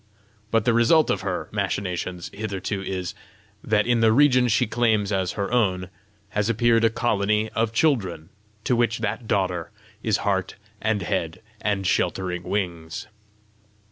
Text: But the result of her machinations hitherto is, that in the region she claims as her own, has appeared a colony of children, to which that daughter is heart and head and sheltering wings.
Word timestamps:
But 0.49 0.65
the 0.65 0.73
result 0.73 1.11
of 1.11 1.21
her 1.21 1.47
machinations 1.51 2.31
hitherto 2.33 2.81
is, 2.81 3.13
that 3.63 3.85
in 3.85 3.99
the 4.01 4.11
region 4.11 4.47
she 4.47 4.65
claims 4.65 5.11
as 5.11 5.33
her 5.33 5.51
own, 5.53 5.89
has 6.29 6.49
appeared 6.49 6.83
a 6.83 6.89
colony 6.89 7.51
of 7.51 7.71
children, 7.71 8.29
to 8.63 8.75
which 8.75 8.97
that 9.01 9.27
daughter 9.27 9.69
is 10.01 10.17
heart 10.25 10.55
and 10.81 11.03
head 11.03 11.43
and 11.61 11.85
sheltering 11.85 12.41
wings. 12.41 13.05